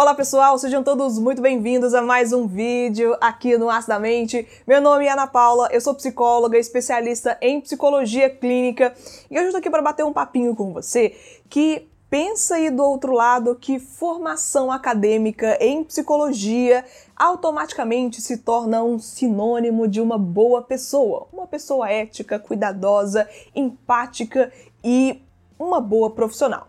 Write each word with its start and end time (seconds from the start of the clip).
Olá 0.00 0.14
pessoal, 0.14 0.56
sejam 0.56 0.82
todos 0.82 1.18
muito 1.18 1.42
bem-vindos 1.42 1.92
a 1.92 2.00
mais 2.00 2.32
um 2.32 2.46
vídeo 2.46 3.14
aqui 3.20 3.58
no 3.58 3.68
Acidamente. 3.68 4.48
Meu 4.66 4.80
nome 4.80 5.04
é 5.04 5.12
Ana 5.12 5.26
Paula, 5.26 5.68
eu 5.70 5.78
sou 5.78 5.94
psicóloga, 5.94 6.56
especialista 6.56 7.36
em 7.38 7.60
psicologia 7.60 8.30
clínica 8.30 8.94
e 9.30 9.34
hoje 9.34 9.42
eu 9.42 9.48
estou 9.48 9.58
aqui 9.58 9.68
para 9.68 9.82
bater 9.82 10.02
um 10.02 10.12
papinho 10.14 10.56
com 10.56 10.72
você 10.72 11.14
que 11.50 11.86
pensa 12.08 12.54
aí 12.54 12.70
do 12.70 12.82
outro 12.82 13.12
lado 13.12 13.54
que 13.54 13.78
formação 13.78 14.72
acadêmica 14.72 15.62
em 15.62 15.84
psicologia 15.84 16.82
automaticamente 17.14 18.22
se 18.22 18.38
torna 18.38 18.82
um 18.82 18.98
sinônimo 18.98 19.86
de 19.86 20.00
uma 20.00 20.16
boa 20.16 20.62
pessoa, 20.62 21.28
uma 21.30 21.46
pessoa 21.46 21.90
ética, 21.90 22.38
cuidadosa, 22.38 23.28
empática 23.54 24.50
e 24.82 25.20
uma 25.58 25.78
boa 25.78 26.08
profissional. 26.08 26.68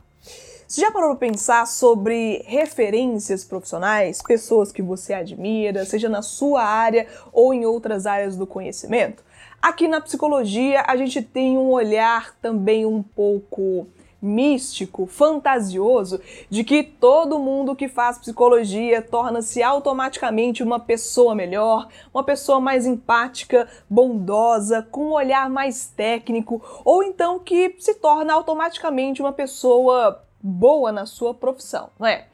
Você 0.71 0.79
já 0.79 0.89
parou 0.89 1.09
para 1.09 1.27
pensar 1.27 1.67
sobre 1.67 2.45
referências 2.47 3.43
profissionais, 3.43 4.21
pessoas 4.21 4.71
que 4.71 4.81
você 4.81 5.13
admira, 5.13 5.83
seja 5.83 6.07
na 6.07 6.21
sua 6.21 6.63
área 6.63 7.07
ou 7.33 7.53
em 7.53 7.65
outras 7.65 8.05
áreas 8.05 8.37
do 8.37 8.47
conhecimento? 8.47 9.21
Aqui 9.61 9.85
na 9.85 9.99
psicologia, 9.99 10.85
a 10.87 10.95
gente 10.95 11.21
tem 11.21 11.57
um 11.57 11.71
olhar 11.71 12.33
também 12.41 12.85
um 12.85 13.03
pouco 13.03 13.85
místico, 14.21 15.05
fantasioso, 15.05 16.21
de 16.49 16.63
que 16.63 16.83
todo 16.83 17.37
mundo 17.37 17.75
que 17.75 17.89
faz 17.89 18.17
psicologia 18.17 19.01
torna-se 19.01 19.61
automaticamente 19.61 20.63
uma 20.63 20.79
pessoa 20.79 21.35
melhor, 21.35 21.89
uma 22.13 22.23
pessoa 22.23 22.61
mais 22.61 22.85
empática, 22.85 23.67
bondosa, 23.89 24.87
com 24.89 25.07
um 25.07 25.13
olhar 25.15 25.49
mais 25.49 25.87
técnico, 25.87 26.63
ou 26.85 27.03
então 27.03 27.39
que 27.39 27.75
se 27.77 27.95
torna 27.95 28.33
automaticamente 28.33 29.21
uma 29.21 29.33
pessoa 29.33 30.23
boa 30.41 30.91
na 30.91 31.05
sua 31.05 31.33
profissão, 31.33 31.89
não 31.99 32.07
é? 32.07 32.25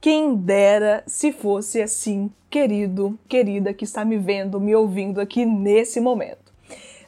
Quem 0.00 0.34
dera 0.36 1.02
se 1.06 1.32
fosse 1.32 1.80
assim, 1.80 2.30
querido, 2.50 3.18
querida 3.28 3.72
que 3.72 3.84
está 3.84 4.04
me 4.04 4.18
vendo, 4.18 4.60
me 4.60 4.74
ouvindo 4.74 5.20
aqui 5.20 5.46
nesse 5.46 6.00
momento. 6.00 6.52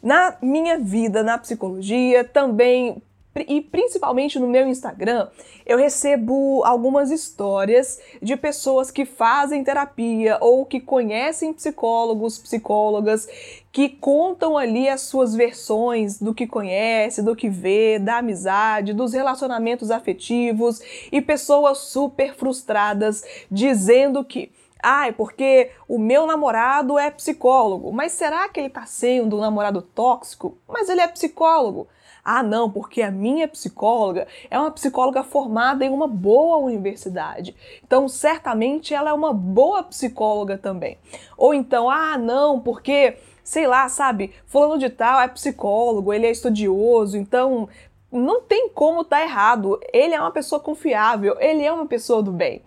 Na 0.03 0.37
minha 0.41 0.79
vida 0.79 1.23
na 1.23 1.37
psicologia, 1.37 2.25
também 2.25 3.03
e 3.47 3.61
principalmente 3.61 4.39
no 4.39 4.47
meu 4.47 4.69
Instagram, 4.69 5.29
eu 5.65 5.77
recebo 5.77 6.63
algumas 6.65 7.11
histórias 7.11 8.01
de 8.23 8.37
pessoas 8.37 8.91
que 8.91 9.05
fazem 9.05 9.65
terapia 9.65 10.39
ou 10.41 10.65
que 10.65 10.81
conhecem 10.81 11.53
psicólogos, 11.53 12.39
psicólogas, 12.39 13.29
que 13.73 13.89
contam 13.89 14.57
ali 14.57 14.89
as 14.89 15.03
suas 15.03 15.35
versões 15.35 16.19
do 16.19 16.35
que 16.35 16.47
conhece, 16.47 17.23
do 17.23 17.37
que 17.37 17.49
vê, 17.49 17.99
da 17.99 18.19
amizade, 18.19 18.95
dos 18.95 19.13
relacionamentos 19.13 19.91
afetivos 19.91 20.81
e 21.13 21.21
pessoas 21.21 21.79
super 21.79 22.35
frustradas 22.35 23.23
dizendo 23.51 24.25
que 24.25 24.51
ah, 24.89 25.09
é 25.09 25.13
porque 25.13 25.73
o 25.89 25.99
meu 25.99 26.29
namorado 26.29 26.97
é 26.97 27.11
psicólogo. 27.11 27.93
Mas 27.93 28.13
será 28.13 28.49
que 28.49 28.61
ele 28.61 28.69
está 28.69 28.87
sendo 28.87 29.37
um 29.37 29.41
namorado 29.41 29.83
tóxico? 29.83 30.57
Mas 30.69 30.89
ele 30.89 31.01
é 31.01 31.09
psicólogo. 31.09 31.89
Ah, 32.25 32.41
não, 32.41 32.71
porque 32.71 33.03
a 33.03 33.11
minha 33.11 33.49
psicóloga 33.49 34.29
é 34.49 34.57
uma 34.57 34.71
psicóloga 34.71 35.25
formada 35.25 35.85
em 35.85 35.91
uma 35.91 36.07
boa 36.07 36.59
universidade. 36.59 37.57
Então, 37.85 38.09
certamente 38.09 38.95
ela 38.95 39.11
é 39.11 39.13
uma 39.13 39.33
boa 39.33 39.83
psicóloga 39.83 40.57
também. 40.57 40.97
Ou 41.37 41.53
então, 41.53 41.91
ah, 41.91 42.17
não, 42.17 42.61
porque 42.61 43.17
sei 43.43 43.67
lá, 43.67 43.89
sabe, 43.89 44.33
fulano 44.47 44.79
de 44.79 44.89
tal 44.89 45.21
é 45.21 45.27
psicólogo, 45.27 46.13
ele 46.13 46.27
é 46.27 46.31
estudioso, 46.31 47.17
então 47.17 47.69
não 48.11 48.41
tem 48.41 48.69
como 48.69 49.01
estar 49.01 49.19
tá 49.19 49.23
errado. 49.25 49.81
Ele 49.93 50.15
é 50.15 50.21
uma 50.21 50.31
pessoa 50.31 50.61
confiável, 50.61 51.37
ele 51.41 51.65
é 51.65 51.73
uma 51.73 51.87
pessoa 51.87 52.23
do 52.23 52.31
bem. 52.31 52.63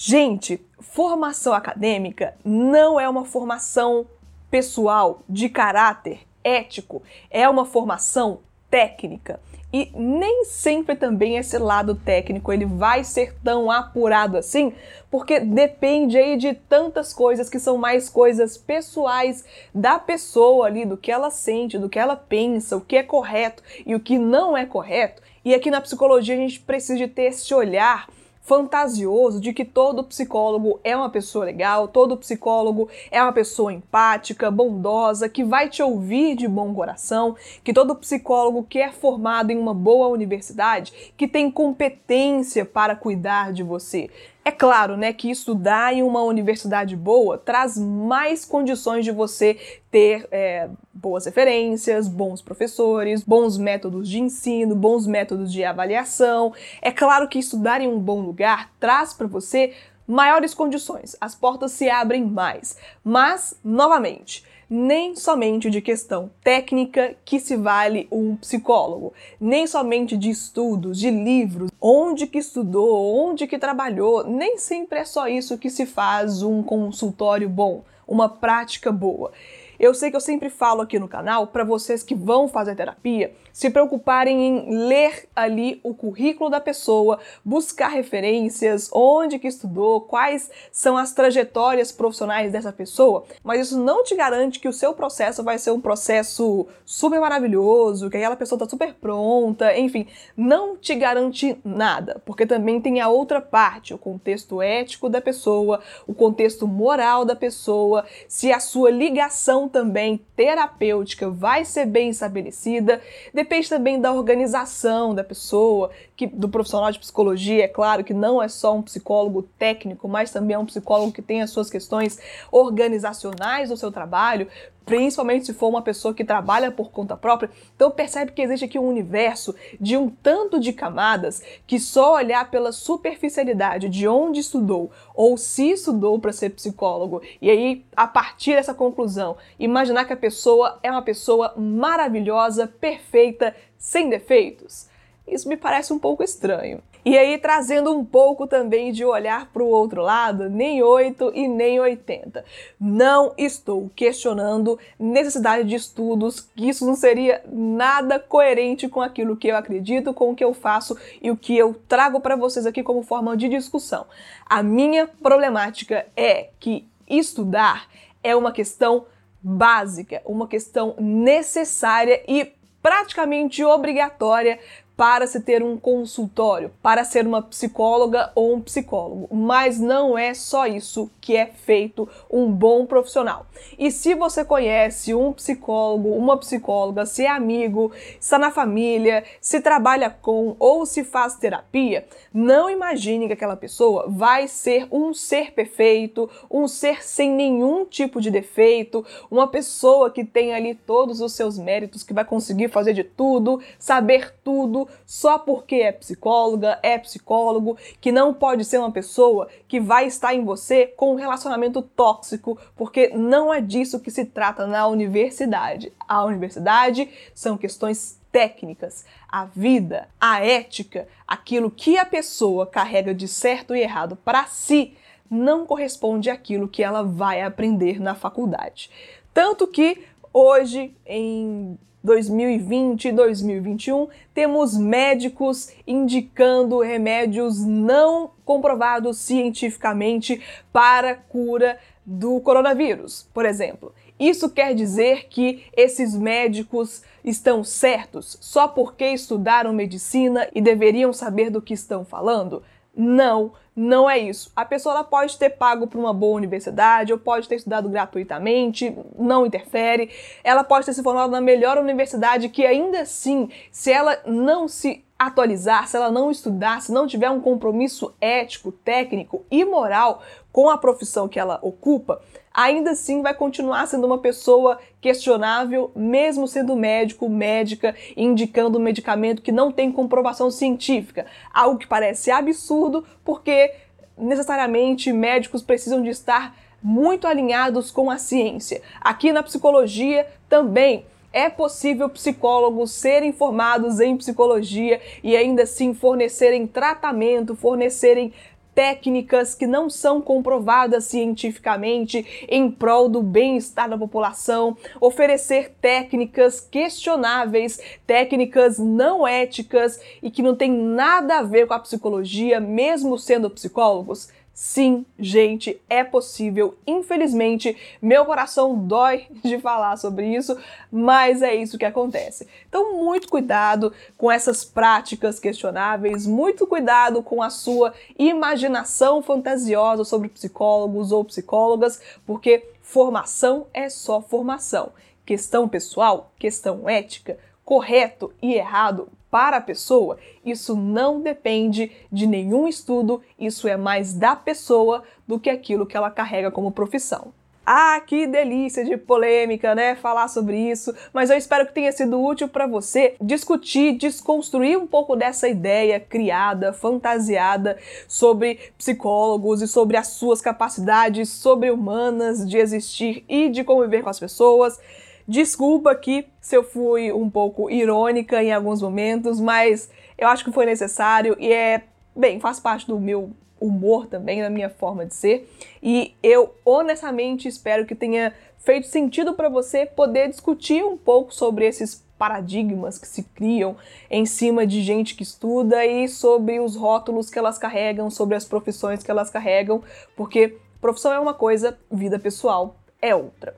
Gente, 0.00 0.64
formação 0.78 1.52
acadêmica 1.52 2.36
não 2.44 3.00
é 3.00 3.08
uma 3.08 3.24
formação 3.24 4.06
pessoal, 4.48 5.24
de 5.28 5.48
caráter, 5.48 6.20
ético, 6.44 7.02
é 7.28 7.48
uma 7.48 7.64
formação 7.64 8.38
técnica. 8.70 9.40
E 9.72 9.90
nem 9.96 10.44
sempre 10.44 10.94
também 10.94 11.36
esse 11.36 11.58
lado 11.58 11.96
técnico 11.96 12.52
ele 12.52 12.64
vai 12.64 13.02
ser 13.02 13.34
tão 13.42 13.72
apurado 13.72 14.36
assim, 14.36 14.72
porque 15.10 15.40
depende 15.40 16.16
aí 16.16 16.36
de 16.36 16.54
tantas 16.54 17.12
coisas 17.12 17.50
que 17.50 17.58
são 17.58 17.76
mais 17.76 18.08
coisas 18.08 18.56
pessoais 18.56 19.44
da 19.74 19.98
pessoa 19.98 20.66
ali, 20.66 20.86
do 20.86 20.96
que 20.96 21.10
ela 21.10 21.32
sente, 21.32 21.76
do 21.76 21.88
que 21.88 21.98
ela 21.98 22.14
pensa, 22.14 22.76
o 22.76 22.80
que 22.80 22.96
é 22.96 23.02
correto 23.02 23.64
e 23.84 23.96
o 23.96 24.00
que 24.00 24.16
não 24.16 24.56
é 24.56 24.64
correto. 24.64 25.20
E 25.44 25.52
aqui 25.52 25.72
na 25.72 25.80
psicologia 25.80 26.36
a 26.36 26.38
gente 26.38 26.60
precisa 26.60 26.96
de 26.96 27.08
ter 27.08 27.24
esse 27.24 27.52
olhar 27.52 28.06
fantasioso 28.48 29.38
de 29.38 29.52
que 29.52 29.62
todo 29.62 30.02
psicólogo 30.02 30.80
é 30.82 30.96
uma 30.96 31.10
pessoa 31.10 31.44
legal, 31.44 31.86
todo 31.86 32.16
psicólogo 32.16 32.88
é 33.10 33.22
uma 33.22 33.32
pessoa 33.32 33.70
empática, 33.70 34.50
bondosa, 34.50 35.28
que 35.28 35.44
vai 35.44 35.68
te 35.68 35.82
ouvir 35.82 36.34
de 36.34 36.48
bom 36.48 36.72
coração, 36.72 37.36
que 37.62 37.74
todo 37.74 37.94
psicólogo 37.94 38.66
que 38.66 38.78
é 38.78 38.90
formado 38.90 39.50
em 39.50 39.58
uma 39.58 39.74
boa 39.74 40.08
universidade, 40.08 41.12
que 41.14 41.28
tem 41.28 41.50
competência 41.50 42.64
para 42.64 42.96
cuidar 42.96 43.52
de 43.52 43.62
você. 43.62 44.08
É 44.48 44.50
claro, 44.50 44.96
né, 44.96 45.12
que 45.12 45.30
estudar 45.30 45.92
em 45.92 46.02
uma 46.02 46.22
universidade 46.22 46.96
boa 46.96 47.36
traz 47.36 47.76
mais 47.76 48.46
condições 48.46 49.04
de 49.04 49.10
você 49.10 49.58
ter 49.90 50.26
é, 50.32 50.70
boas 50.90 51.26
referências, 51.26 52.08
bons 52.08 52.40
professores, 52.40 53.22
bons 53.22 53.58
métodos 53.58 54.08
de 54.08 54.18
ensino, 54.18 54.74
bons 54.74 55.06
métodos 55.06 55.52
de 55.52 55.62
avaliação. 55.62 56.54
É 56.80 56.90
claro 56.90 57.28
que 57.28 57.38
estudar 57.38 57.82
em 57.82 57.88
um 57.88 57.98
bom 57.98 58.22
lugar 58.22 58.72
traz 58.80 59.12
para 59.12 59.26
você 59.26 59.74
maiores 60.06 60.54
condições, 60.54 61.14
as 61.20 61.34
portas 61.34 61.72
se 61.72 61.90
abrem 61.90 62.24
mais. 62.24 62.78
Mas, 63.04 63.54
novamente, 63.62 64.42
nem 64.68 65.16
somente 65.16 65.70
de 65.70 65.80
questão 65.80 66.30
técnica 66.42 67.16
que 67.24 67.40
se 67.40 67.56
vale 67.56 68.06
um 68.12 68.36
psicólogo, 68.36 69.12
nem 69.40 69.66
somente 69.66 70.16
de 70.16 70.28
estudos, 70.28 70.98
de 70.98 71.10
livros, 71.10 71.70
onde 71.80 72.26
que 72.26 72.38
estudou, 72.38 73.14
onde 73.14 73.46
que 73.46 73.58
trabalhou, 73.58 74.24
nem 74.24 74.58
sempre 74.58 74.98
é 74.98 75.04
só 75.04 75.26
isso 75.26 75.58
que 75.58 75.70
se 75.70 75.86
faz 75.86 76.42
um 76.42 76.62
consultório 76.62 77.48
bom, 77.48 77.82
uma 78.06 78.28
prática 78.28 78.92
boa. 78.92 79.32
Eu 79.78 79.94
sei 79.94 80.10
que 80.10 80.16
eu 80.16 80.20
sempre 80.20 80.50
falo 80.50 80.80
aqui 80.80 80.98
no 80.98 81.06
canal 81.06 81.46
para 81.46 81.62
vocês 81.62 82.02
que 82.02 82.14
vão 82.14 82.48
fazer 82.48 82.74
terapia 82.74 83.32
se 83.52 83.70
preocuparem 83.70 84.46
em 84.46 84.86
ler 84.86 85.28
ali 85.34 85.80
o 85.82 85.92
currículo 85.92 86.48
da 86.48 86.60
pessoa, 86.60 87.18
buscar 87.44 87.88
referências, 87.88 88.88
onde 88.92 89.38
que 89.38 89.48
estudou, 89.48 90.00
quais 90.00 90.48
são 90.70 90.96
as 90.96 91.12
trajetórias 91.12 91.90
profissionais 91.90 92.52
dessa 92.52 92.72
pessoa, 92.72 93.24
mas 93.42 93.66
isso 93.66 93.80
não 93.80 94.04
te 94.04 94.14
garante 94.14 94.60
que 94.60 94.68
o 94.68 94.72
seu 94.72 94.92
processo 94.94 95.42
vai 95.42 95.58
ser 95.58 95.72
um 95.72 95.80
processo 95.80 96.68
super 96.84 97.20
maravilhoso, 97.20 98.08
que 98.08 98.16
aquela 98.16 98.36
pessoa 98.36 98.56
está 98.56 98.68
super 98.68 98.94
pronta, 98.94 99.76
enfim, 99.76 100.06
não 100.36 100.76
te 100.76 100.94
garante 100.94 101.58
nada, 101.64 102.22
porque 102.24 102.46
também 102.46 102.80
tem 102.80 103.00
a 103.00 103.08
outra 103.08 103.40
parte, 103.40 103.92
o 103.92 103.98
contexto 103.98 104.62
ético 104.62 105.08
da 105.08 105.20
pessoa, 105.20 105.80
o 106.06 106.14
contexto 106.14 106.66
moral 106.66 107.24
da 107.24 107.34
pessoa, 107.34 108.04
se 108.28 108.52
a 108.52 108.60
sua 108.60 108.90
ligação 108.90 109.67
também 109.68 110.20
terapêutica 110.34 111.30
vai 111.30 111.64
ser 111.64 111.86
bem 111.86 112.10
estabelecida, 112.10 113.00
depende 113.32 113.68
também 113.68 114.00
da 114.00 114.12
organização 114.12 115.14
da 115.14 115.22
pessoa, 115.22 115.90
que, 116.16 116.26
do 116.26 116.48
profissional 116.48 116.90
de 116.90 116.98
psicologia, 116.98 117.64
é 117.64 117.68
claro 117.68 118.02
que 118.02 118.14
não 118.14 118.42
é 118.42 118.48
só 118.48 118.74
um 118.74 118.82
psicólogo 118.82 119.42
técnico, 119.58 120.08
mas 120.08 120.30
também 120.30 120.54
é 120.54 120.58
um 120.58 120.66
psicólogo 120.66 121.12
que 121.12 121.22
tem 121.22 121.42
as 121.42 121.50
suas 121.50 121.70
questões 121.70 122.18
organizacionais 122.50 123.68
do 123.68 123.76
seu 123.76 123.92
trabalho, 123.92 124.48
principalmente 124.88 125.44
se 125.44 125.52
for 125.52 125.68
uma 125.68 125.82
pessoa 125.82 126.14
que 126.14 126.24
trabalha 126.24 126.70
por 126.70 126.90
conta 126.90 127.14
própria. 127.14 127.50
Então 127.76 127.90
percebe 127.90 128.32
que 128.32 128.40
existe 128.40 128.64
aqui 128.64 128.78
um 128.78 128.88
universo 128.88 129.54
de 129.78 129.98
um 129.98 130.08
tanto 130.08 130.58
de 130.58 130.72
camadas 130.72 131.42
que 131.66 131.78
só 131.78 132.14
olhar 132.14 132.50
pela 132.50 132.72
superficialidade 132.72 133.90
de 133.90 134.08
onde 134.08 134.40
estudou 134.40 134.90
ou 135.14 135.36
se 135.36 135.72
estudou 135.72 136.18
para 136.18 136.32
ser 136.32 136.50
psicólogo 136.50 137.20
e 137.42 137.50
aí 137.50 137.84
a 137.94 138.06
partir 138.06 138.54
dessa 138.54 138.72
conclusão 138.72 139.36
imaginar 139.58 140.06
que 140.06 140.14
a 140.14 140.16
pessoa 140.16 140.78
é 140.82 140.90
uma 140.90 141.02
pessoa 141.02 141.52
maravilhosa, 141.54 142.66
perfeita, 142.66 143.54
sem 143.76 144.08
defeitos. 144.08 144.88
Isso 145.26 145.46
me 145.50 145.56
parece 145.58 145.92
um 145.92 145.98
pouco 145.98 146.22
estranho. 146.24 146.82
E 147.08 147.16
aí, 147.16 147.38
trazendo 147.38 147.90
um 147.90 148.04
pouco 148.04 148.46
também 148.46 148.92
de 148.92 149.02
olhar 149.02 149.46
para 149.50 149.62
o 149.62 149.66
outro 149.66 150.02
lado, 150.02 150.50
nem 150.50 150.82
8 150.82 151.32
e 151.34 151.48
nem 151.48 151.80
80. 151.80 152.44
Não 152.78 153.32
estou 153.38 153.90
questionando 153.96 154.78
necessidade 155.00 155.66
de 155.66 155.74
estudos, 155.74 156.42
que 156.54 156.68
isso 156.68 156.84
não 156.84 156.94
seria 156.94 157.42
nada 157.50 158.18
coerente 158.18 158.90
com 158.90 159.00
aquilo 159.00 159.38
que 159.38 159.48
eu 159.48 159.56
acredito, 159.56 160.12
com 160.12 160.32
o 160.32 160.34
que 160.36 160.44
eu 160.44 160.52
faço 160.52 160.98
e 161.22 161.30
o 161.30 161.36
que 161.36 161.56
eu 161.56 161.74
trago 161.88 162.20
para 162.20 162.36
vocês 162.36 162.66
aqui 162.66 162.82
como 162.82 163.02
forma 163.02 163.34
de 163.38 163.48
discussão. 163.48 164.04
A 164.44 164.62
minha 164.62 165.06
problemática 165.06 166.06
é 166.14 166.50
que 166.60 166.86
estudar 167.08 167.88
é 168.22 168.36
uma 168.36 168.52
questão 168.52 169.06
básica, 169.40 170.20
uma 170.26 170.46
questão 170.46 170.94
necessária 170.98 172.22
e 172.28 172.52
praticamente 172.82 173.64
obrigatória 173.64 174.58
para 174.98 175.28
se 175.28 175.38
ter 175.38 175.62
um 175.62 175.76
consultório, 175.76 176.72
para 176.82 177.04
ser 177.04 177.24
uma 177.24 177.40
psicóloga 177.40 178.32
ou 178.34 178.56
um 178.56 178.60
psicólogo. 178.60 179.28
Mas 179.32 179.78
não 179.78 180.18
é 180.18 180.34
só 180.34 180.66
isso 180.66 181.08
que 181.20 181.36
é 181.36 181.46
feito 181.46 182.08
um 182.28 182.50
bom 182.50 182.84
profissional. 182.84 183.46
E 183.78 183.92
se 183.92 184.16
você 184.16 184.44
conhece 184.44 185.14
um 185.14 185.32
psicólogo, 185.32 186.08
uma 186.16 186.36
psicóloga, 186.36 187.06
se 187.06 187.24
é 187.24 187.28
amigo, 187.28 187.92
está 188.18 188.40
na 188.40 188.50
família, 188.50 189.22
se 189.40 189.60
trabalha 189.60 190.10
com 190.10 190.56
ou 190.58 190.84
se 190.84 191.04
faz 191.04 191.36
terapia, 191.36 192.04
não 192.34 192.68
imagine 192.68 193.28
que 193.28 193.34
aquela 193.34 193.56
pessoa 193.56 194.06
vai 194.08 194.48
ser 194.48 194.88
um 194.90 195.14
ser 195.14 195.52
perfeito, 195.52 196.28
um 196.50 196.66
ser 196.66 197.04
sem 197.04 197.30
nenhum 197.30 197.84
tipo 197.84 198.20
de 198.20 198.32
defeito, 198.32 199.06
uma 199.30 199.46
pessoa 199.46 200.10
que 200.10 200.24
tem 200.24 200.54
ali 200.54 200.74
todos 200.74 201.20
os 201.20 201.34
seus 201.34 201.56
méritos, 201.56 202.02
que 202.02 202.12
vai 202.12 202.24
conseguir 202.24 202.68
fazer 202.68 202.94
de 202.94 203.04
tudo, 203.04 203.60
saber 203.78 204.34
tudo, 204.42 204.87
só 205.06 205.38
porque 205.38 205.76
é 205.76 205.92
psicóloga, 205.92 206.78
é 206.82 206.98
psicólogo, 206.98 207.76
que 208.00 208.12
não 208.12 208.32
pode 208.32 208.64
ser 208.64 208.78
uma 208.78 208.90
pessoa 208.90 209.48
que 209.66 209.80
vai 209.80 210.06
estar 210.06 210.34
em 210.34 210.44
você 210.44 210.86
com 210.86 211.12
um 211.12 211.16
relacionamento 211.16 211.82
tóxico, 211.82 212.58
porque 212.76 213.08
não 213.08 213.52
é 213.52 213.60
disso 213.60 214.00
que 214.00 214.10
se 214.10 214.24
trata 214.24 214.66
na 214.66 214.86
universidade. 214.86 215.92
A 216.06 216.24
universidade 216.24 217.08
são 217.34 217.56
questões 217.56 218.18
técnicas, 218.30 219.04
a 219.28 219.44
vida, 219.44 220.08
a 220.20 220.44
ética, 220.44 221.08
aquilo 221.26 221.70
que 221.70 221.96
a 221.96 222.04
pessoa 222.04 222.66
carrega 222.66 223.14
de 223.14 223.26
certo 223.26 223.74
e 223.74 223.80
errado 223.80 224.16
para 224.16 224.44
si 224.46 224.96
não 225.30 225.66
corresponde 225.66 226.30
àquilo 226.30 226.68
que 226.68 226.82
ela 226.82 227.02
vai 227.02 227.42
aprender 227.42 228.00
na 228.00 228.14
faculdade. 228.14 228.90
Tanto 229.32 229.66
que 229.66 230.04
hoje, 230.32 230.94
em 231.06 231.78
2020 232.08 233.08
e 233.08 233.12
2021, 233.12 234.08
temos 234.32 234.76
médicos 234.76 235.70
indicando 235.86 236.80
remédios 236.80 237.64
não 237.64 238.30
comprovados 238.46 239.18
cientificamente 239.18 240.40
para 240.72 241.14
cura 241.14 241.78
do 242.04 242.40
coronavírus, 242.40 243.28
por 243.34 243.44
exemplo. 243.44 243.94
Isso 244.18 244.48
quer 244.48 244.74
dizer 244.74 245.28
que 245.28 245.64
esses 245.76 246.16
médicos 246.16 247.02
estão 247.22 247.62
certos 247.62 248.38
só 248.40 248.66
porque 248.66 249.04
estudaram 249.12 249.72
medicina 249.72 250.48
e 250.54 250.62
deveriam 250.62 251.12
saber 251.12 251.50
do 251.50 251.60
que 251.60 251.74
estão 251.74 252.04
falando? 252.06 252.62
Não, 253.00 253.52
não 253.76 254.10
é 254.10 254.18
isso. 254.18 254.50
A 254.56 254.64
pessoa 254.64 255.04
pode 255.04 255.38
ter 255.38 255.50
pago 255.50 255.86
para 255.86 256.00
uma 256.00 256.12
boa 256.12 256.36
universidade, 256.36 257.12
ou 257.12 257.18
pode 257.18 257.48
ter 257.48 257.54
estudado 257.54 257.88
gratuitamente, 257.88 258.92
não 259.16 259.46
interfere. 259.46 260.10
Ela 260.42 260.64
pode 260.64 260.84
ter 260.84 260.92
se 260.92 261.02
formado 261.02 261.30
na 261.30 261.40
melhor 261.40 261.78
universidade, 261.78 262.48
que 262.48 262.66
ainda 262.66 263.02
assim, 263.02 263.48
se 263.70 263.92
ela 263.92 264.18
não 264.26 264.66
se 264.66 265.04
atualizar, 265.16 265.86
se 265.86 265.96
ela 265.96 266.10
não 266.10 266.28
estudar, 266.28 266.82
se 266.82 266.90
não 266.90 267.06
tiver 267.06 267.30
um 267.30 267.40
compromisso 267.40 268.12
ético, 268.20 268.72
técnico 268.72 269.44
e 269.48 269.64
moral 269.64 270.22
com 270.52 270.68
a 270.68 270.76
profissão 270.76 271.28
que 271.28 271.38
ela 271.38 271.60
ocupa, 271.62 272.20
ainda 272.58 272.90
assim 272.90 273.22
vai 273.22 273.32
continuar 273.34 273.86
sendo 273.86 274.04
uma 274.04 274.18
pessoa 274.18 274.80
questionável, 275.00 275.92
mesmo 275.94 276.48
sendo 276.48 276.74
médico, 276.74 277.28
médica, 277.28 277.94
indicando 278.16 278.78
um 278.78 278.82
medicamento 278.82 279.42
que 279.42 279.52
não 279.52 279.70
tem 279.70 279.92
comprovação 279.92 280.50
científica. 280.50 281.24
Algo 281.54 281.78
que 281.78 281.86
parece 281.86 282.32
absurdo, 282.32 283.04
porque 283.24 283.72
necessariamente 284.18 285.12
médicos 285.12 285.62
precisam 285.62 286.02
de 286.02 286.08
estar 286.08 286.56
muito 286.82 287.28
alinhados 287.28 287.92
com 287.92 288.10
a 288.10 288.18
ciência. 288.18 288.82
Aqui 289.00 289.30
na 289.32 289.44
psicologia 289.44 290.26
também 290.48 291.06
é 291.32 291.48
possível 291.48 292.08
psicólogos 292.08 292.90
serem 292.90 293.32
formados 293.32 294.00
em 294.00 294.16
psicologia 294.16 295.00
e 295.22 295.36
ainda 295.36 295.62
assim 295.62 295.94
fornecerem 295.94 296.66
tratamento, 296.66 297.54
fornecerem 297.54 298.32
técnicas 298.78 299.56
que 299.56 299.66
não 299.66 299.90
são 299.90 300.22
comprovadas 300.22 301.06
cientificamente 301.06 302.46
em 302.48 302.70
prol 302.70 303.08
do 303.08 303.20
bem-estar 303.20 303.90
da 303.90 303.98
população, 303.98 304.76
oferecer 305.00 305.74
técnicas 305.80 306.60
questionáveis, 306.60 307.80
técnicas 308.06 308.78
não 308.78 309.26
éticas 309.26 310.00
e 310.22 310.30
que 310.30 310.42
não 310.42 310.54
tem 310.54 310.70
nada 310.70 311.38
a 311.38 311.42
ver 311.42 311.66
com 311.66 311.74
a 311.74 311.80
psicologia, 311.80 312.60
mesmo 312.60 313.18
sendo 313.18 313.50
psicólogos. 313.50 314.28
Sim, 314.60 315.06
gente, 315.16 315.80
é 315.88 316.02
possível. 316.02 316.76
Infelizmente, 316.84 317.76
meu 318.02 318.24
coração 318.24 318.76
dói 318.76 319.28
de 319.44 319.56
falar 319.60 319.96
sobre 319.96 320.34
isso, 320.34 320.58
mas 320.90 321.42
é 321.42 321.54
isso 321.54 321.78
que 321.78 321.84
acontece. 321.84 322.44
Então, 322.68 322.96
muito 322.96 323.28
cuidado 323.28 323.92
com 324.16 324.28
essas 324.28 324.64
práticas 324.64 325.38
questionáveis, 325.38 326.26
muito 326.26 326.66
cuidado 326.66 327.22
com 327.22 327.40
a 327.40 327.50
sua 327.50 327.94
imaginação 328.18 329.22
fantasiosa 329.22 330.02
sobre 330.02 330.28
psicólogos 330.28 331.12
ou 331.12 331.24
psicólogas, 331.24 332.00
porque 332.26 332.68
formação 332.82 333.68
é 333.72 333.88
só 333.88 334.20
formação. 334.20 334.90
Questão 335.24 335.68
pessoal, 335.68 336.32
questão 336.36 336.88
ética, 336.88 337.38
correto 337.64 338.32
e 338.42 338.54
errado 338.54 339.08
para 339.30 339.58
a 339.58 339.60
pessoa, 339.60 340.18
isso 340.44 340.74
não 340.74 341.20
depende 341.20 341.92
de 342.10 342.26
nenhum 342.26 342.66
estudo, 342.66 343.22
isso 343.38 343.68
é 343.68 343.76
mais 343.76 344.14
da 344.14 344.34
pessoa 344.34 345.02
do 345.26 345.38
que 345.38 345.50
aquilo 345.50 345.86
que 345.86 345.96
ela 345.96 346.10
carrega 346.10 346.50
como 346.50 346.72
profissão. 346.72 347.32
Ah, 347.70 348.00
que 348.00 348.26
delícia 348.26 348.82
de 348.82 348.96
polêmica, 348.96 349.74
né? 349.74 349.94
Falar 349.94 350.28
sobre 350.28 350.56
isso, 350.56 350.94
mas 351.12 351.28
eu 351.28 351.36
espero 351.36 351.66
que 351.66 351.74
tenha 351.74 351.92
sido 351.92 352.18
útil 352.18 352.48
para 352.48 352.66
você 352.66 353.14
discutir, 353.20 353.98
desconstruir 353.98 354.78
um 354.78 354.86
pouco 354.86 355.14
dessa 355.14 355.46
ideia 355.46 356.00
criada, 356.00 356.72
fantasiada 356.72 357.76
sobre 358.08 358.58
psicólogos 358.78 359.60
e 359.60 359.68
sobre 359.68 359.98
as 359.98 360.06
suas 360.06 360.40
capacidades 360.40 361.28
sobre-humanas 361.28 362.48
de 362.48 362.56
existir 362.56 363.22
e 363.28 363.50
de 363.50 363.62
conviver 363.62 364.02
com 364.02 364.08
as 364.08 364.18
pessoas. 364.18 364.80
Desculpa 365.28 365.90
aqui 365.90 366.26
se 366.40 366.56
eu 366.56 366.64
fui 366.64 367.12
um 367.12 367.28
pouco 367.28 367.70
irônica 367.70 368.42
em 368.42 368.50
alguns 368.50 368.80
momentos, 368.80 369.38
mas 369.38 369.90
eu 370.16 370.26
acho 370.26 370.42
que 370.42 370.50
foi 370.50 370.64
necessário 370.64 371.36
e 371.38 371.52
é, 371.52 371.82
bem, 372.16 372.40
faz 372.40 372.58
parte 372.58 372.86
do 372.86 372.98
meu 372.98 373.30
humor 373.60 374.06
também, 374.06 374.40
da 374.40 374.48
minha 374.48 374.70
forma 374.70 375.04
de 375.04 375.14
ser. 375.14 375.46
E 375.82 376.14
eu 376.22 376.54
honestamente 376.64 377.46
espero 377.46 377.84
que 377.84 377.94
tenha 377.94 378.32
feito 378.56 378.86
sentido 378.86 379.34
para 379.34 379.50
você 379.50 379.84
poder 379.84 380.30
discutir 380.30 380.82
um 380.82 380.96
pouco 380.96 381.34
sobre 381.34 381.66
esses 381.66 382.02
paradigmas 382.16 382.98
que 382.98 383.06
se 383.06 383.22
criam 383.22 383.76
em 384.10 384.24
cima 384.24 384.66
de 384.66 384.80
gente 384.80 385.14
que 385.14 385.22
estuda 385.22 385.84
e 385.84 386.08
sobre 386.08 386.58
os 386.58 386.74
rótulos 386.74 387.28
que 387.28 387.38
elas 387.38 387.58
carregam, 387.58 388.10
sobre 388.10 388.34
as 388.34 388.46
profissões 388.46 389.02
que 389.02 389.10
elas 389.10 389.28
carregam, 389.28 389.82
porque 390.16 390.56
profissão 390.80 391.12
é 391.12 391.20
uma 391.20 391.34
coisa, 391.34 391.78
vida 391.90 392.18
pessoal 392.18 392.76
é 393.00 393.14
outra. 393.14 393.54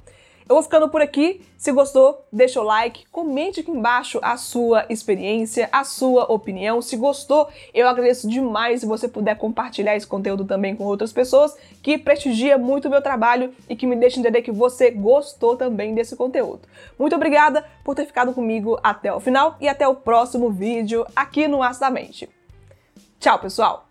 Eu 0.50 0.54
vou 0.54 0.64
ficando 0.64 0.88
por 0.88 1.00
aqui. 1.00 1.42
Se 1.56 1.70
gostou, 1.70 2.26
deixa 2.32 2.60
o 2.60 2.64
like, 2.64 3.06
comente 3.12 3.60
aqui 3.60 3.70
embaixo 3.70 4.18
a 4.20 4.36
sua 4.36 4.84
experiência, 4.88 5.68
a 5.70 5.84
sua 5.84 6.24
opinião. 6.24 6.82
Se 6.82 6.96
gostou, 6.96 7.48
eu 7.72 7.86
agradeço 7.86 8.28
demais 8.28 8.80
se 8.80 8.86
você 8.86 9.06
puder 9.06 9.36
compartilhar 9.36 9.94
esse 9.94 10.08
conteúdo 10.08 10.44
também 10.44 10.74
com 10.74 10.82
outras 10.82 11.12
pessoas, 11.12 11.56
que 11.80 11.96
prestigia 11.96 12.58
muito 12.58 12.88
o 12.88 12.90
meu 12.90 13.00
trabalho 13.00 13.54
e 13.68 13.76
que 13.76 13.86
me 13.86 13.94
deixa 13.94 14.18
entender 14.18 14.42
que 14.42 14.50
você 14.50 14.90
gostou 14.90 15.54
também 15.56 15.94
desse 15.94 16.16
conteúdo. 16.16 16.62
Muito 16.98 17.14
obrigada 17.14 17.64
por 17.84 17.94
ter 17.94 18.06
ficado 18.06 18.32
comigo 18.32 18.76
até 18.82 19.14
o 19.14 19.20
final 19.20 19.56
e 19.60 19.68
até 19.68 19.86
o 19.86 19.94
próximo 19.94 20.50
vídeo 20.50 21.06
aqui 21.14 21.46
no 21.46 21.62
Aço 21.62 21.78
da 21.78 21.90
Mente. 21.90 22.28
Tchau, 23.20 23.38
pessoal! 23.38 23.86